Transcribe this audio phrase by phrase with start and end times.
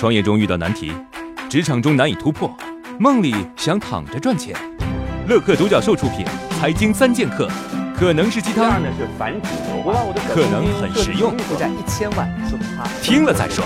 [0.00, 0.90] 创业中遇到难题，
[1.50, 2.50] 职场中难以突破，
[2.98, 4.56] 梦里想躺着赚钱。
[5.28, 6.24] 乐客独角兽出品，
[6.58, 7.46] 《财经三剑客》
[7.94, 8.80] 可能是鸡汤，
[10.34, 11.36] 可能很实用。
[13.02, 13.62] 听了再说。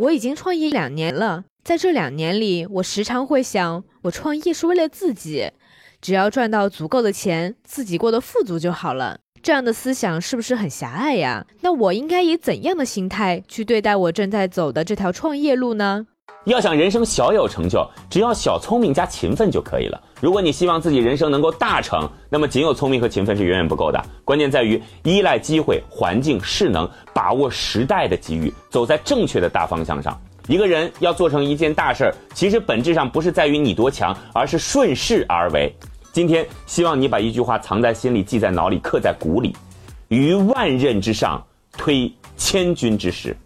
[0.00, 5.52] 我已经创业两年了，在这两年里，我时常会想，我创业是为了自己，
[6.00, 9.20] 只要赚到足够的钱，自己过得富足就好了。
[9.46, 11.46] 这样的思想是不是很狭隘呀？
[11.60, 16.04] 那我应该以怎样的心态去对待我正在走的这条创业路呢？
[16.46, 20.02] 要想人生小有成就，只要小聪明加勤奋就可以了。
[20.20, 24.04] 如果你希望自己人生能够大成，那么仅有聪明和勤奋是远远不够的。
[24.24, 30.20] 关键在于依赖机会、环境、势能，把握时代的机遇，走在正确的大方向上。
[30.48, 35.72] 一个人要做成一件大事儿，其实本质上不是在于你多强，而是顺势而为。
[36.16, 39.54] 今天希望你把一句话藏在心里，记在脑里，刻在骨里：
[40.08, 43.36] 于万仞之上，推千钧之势。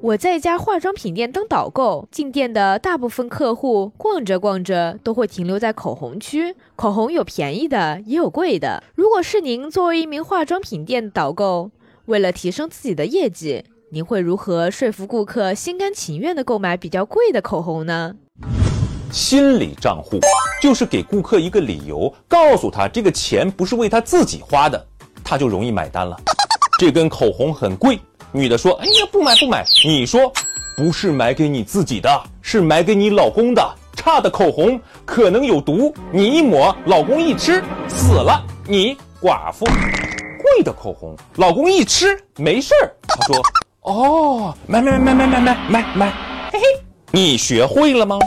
[0.00, 6.56] 我在一家化妆品店当导购，进店的大部分客户逛着逛着都会停留在口红区。
[6.76, 8.82] 口红有便宜的，也有贵的。
[8.94, 11.70] 如果是您作为一名化妆品店导购，
[12.06, 18.16] 为了提升自己的业绩，您会如何说服顾客心甘情愿的购买比较贵的口红呢？
[19.10, 20.18] 心理账户
[20.62, 24.86] 就是给顾客一个理由，告诉他这个钱不是为他自己花的，
[25.24, 26.16] 他就容易买单了。
[26.78, 27.98] 这根口红很贵，
[28.32, 30.32] 女的说：“哎呀，不买不买。”你说
[30.76, 32.08] ：“不是买给你自己的，
[32.40, 33.74] 是买给你老公的。
[33.94, 39.66] 差的口红可能有毒，你一抹，老公一吃死了，你寡妇。
[39.66, 43.42] 贵的口红，老公一吃没事儿。”他说
[43.82, 46.10] ：“哦，买买买买买买买买，
[46.50, 46.64] 嘿嘿，
[47.10, 48.18] 你学会了吗？”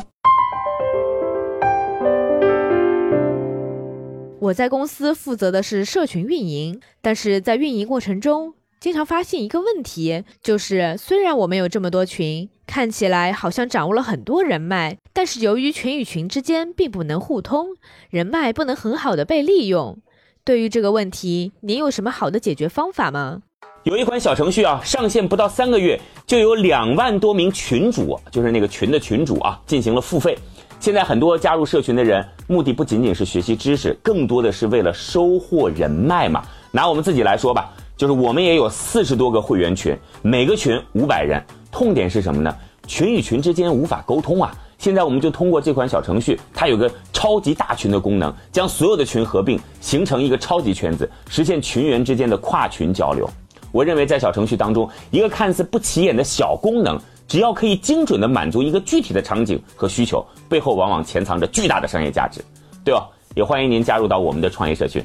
[4.44, 17.68] 我在公司负责的是社群运营，但是在运营过程中，经常发现一个问题，就是虽然我们有这么多群，看起来好像掌握了很多人脉，但是由于群与群之间并不能互通，
[18.09, 20.00] 人脉不能很好的被利用。
[20.44, 23.44] 对于这个问题，您有什么好的解决方法吗？
[23.84, 30.38] 有一款小程序啊，上线不到三个月，就有两万多名群主，就是那个群的群主啊，进行了付费。
[30.84, 36.44] 现在很多加入社群的人，目的不仅仅是学习知识，更多的是为了收获人脉嘛。
[36.72, 41.42] 拿我们自己来说吧，就是我们也有四十多个会员群，每个群五百人。
[41.72, 42.54] 痛点是什么呢？
[42.86, 44.54] 群与群之间无法沟通啊。
[44.78, 53.26] 现在我们就通过这款小程序，它有个超级大群的功能，将所有的群合并，形成一个超级圈子，实现群员之间的跨群交流。
[53.72, 57.00] 我认为在小程序当中，一个看似不起眼的小功能。
[57.28, 62.41] 只要可以精准地满足一个具体的场景和需求，背后往往潜藏着巨大的商业价值，
[62.84, 63.07] 对吧？
[63.35, 65.03] 也欢迎您加入到我们的创业社群。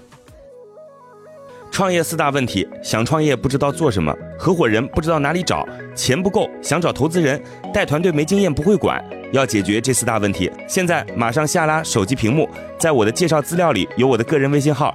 [1.70, 7.40] 创业四大问题：想创业不知道做什么，合伙人不知道哪里找，钱不够想找投资人，
[7.72, 9.02] 带团队没经验不会管。
[9.30, 12.48] 要解决这四大问题，现在马上下拉手机屏幕，
[12.78, 14.94] 在我的介绍资料里有我的个人微信号，